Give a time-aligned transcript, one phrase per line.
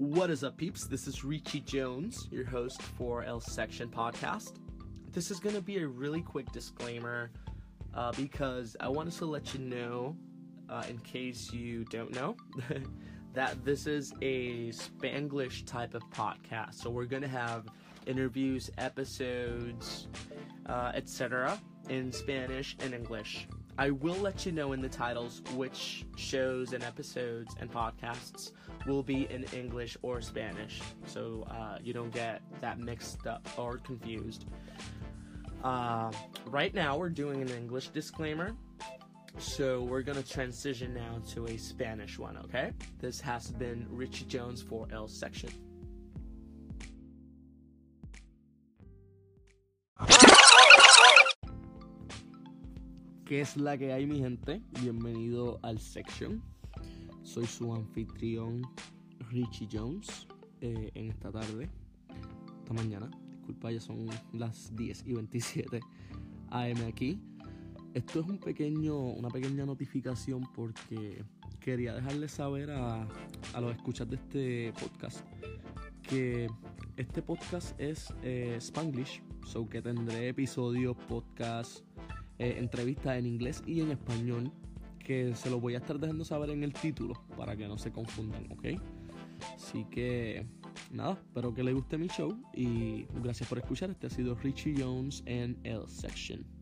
[0.00, 0.86] What is up, peeps?
[0.86, 4.54] This is Richie Jones, your host for L Section Podcast.
[5.12, 7.30] This is going to be a really quick disclaimer
[7.92, 10.16] uh, because I wanted to let you know,
[10.70, 12.34] uh, in case you don't know,
[13.34, 16.76] that this is a Spanglish type of podcast.
[16.76, 17.66] So we're going to have
[18.06, 20.08] interviews, episodes,
[20.64, 21.60] uh, etc.
[21.90, 23.46] in Spanish and English.
[23.80, 28.52] I will let you know in the titles which shows and episodes and podcasts
[28.86, 33.78] will be in English or Spanish, so uh, you don't get that mixed up or
[33.78, 34.44] confused.
[35.64, 36.12] Uh,
[36.44, 38.54] right now, we're doing an English disclaimer,
[39.38, 42.36] so we're gonna transition now to a Spanish one.
[42.36, 45.48] Okay, this has been Richie Jones for L Section.
[53.30, 54.60] ¿Qué es la que hay, mi gente?
[54.82, 56.42] Bienvenido al Section.
[57.22, 58.62] Soy su anfitrión
[59.30, 60.26] Richie Jones
[60.60, 61.70] eh, en esta tarde,
[62.58, 63.08] esta mañana.
[63.30, 65.80] Disculpa, ya son las 10 y 27
[66.50, 67.20] AM aquí.
[67.94, 71.24] Esto es un pequeño, una pequeña notificación porque
[71.60, 73.06] quería dejarles saber a,
[73.54, 75.24] a los escuchas de este podcast
[76.02, 76.48] que
[76.96, 81.84] este podcast es eh, Spanglish, so que tendré episodios, podcasts,
[82.40, 84.50] eh, entrevistas en inglés y en español
[84.98, 87.92] que se lo voy a estar dejando saber en el título para que no se
[87.92, 88.80] confundan, ¿ok?
[89.54, 90.46] Así que
[90.90, 93.90] nada, espero que les guste mi show y gracias por escuchar.
[93.90, 96.59] Este ha sido Richie Jones en L Section.